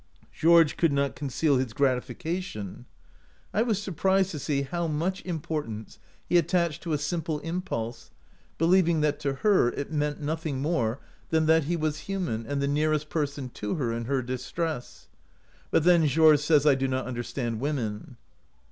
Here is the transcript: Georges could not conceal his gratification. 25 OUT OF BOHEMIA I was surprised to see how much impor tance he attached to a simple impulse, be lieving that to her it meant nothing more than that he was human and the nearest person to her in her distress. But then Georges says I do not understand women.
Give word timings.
Georges 0.33 0.73
could 0.73 0.91
not 0.91 1.15
conceal 1.15 1.57
his 1.57 1.73
gratification. 1.73 2.85
25 2.85 2.85
OUT 2.85 2.85
OF 2.87 2.87
BOHEMIA 2.87 3.53
I 3.53 3.67
was 3.67 3.81
surprised 3.83 4.31
to 4.31 4.39
see 4.39 4.61
how 4.63 4.87
much 4.87 5.23
impor 5.25 5.63
tance 5.63 5.99
he 6.27 6.37
attached 6.39 6.81
to 6.81 6.93
a 6.93 6.97
simple 6.97 7.37
impulse, 7.41 8.09
be 8.57 8.65
lieving 8.65 9.01
that 9.01 9.19
to 9.19 9.33
her 9.35 9.69
it 9.69 9.91
meant 9.91 10.19
nothing 10.19 10.59
more 10.59 10.99
than 11.29 11.45
that 11.45 11.65
he 11.65 11.75
was 11.77 11.99
human 12.09 12.47
and 12.47 12.59
the 12.63 12.67
nearest 12.67 13.09
person 13.11 13.49
to 13.49 13.75
her 13.75 13.93
in 13.93 14.05
her 14.05 14.23
distress. 14.23 15.07
But 15.69 15.83
then 15.83 16.07
Georges 16.07 16.43
says 16.45 16.65
I 16.65 16.73
do 16.73 16.87
not 16.87 17.05
understand 17.05 17.59
women. 17.59 18.17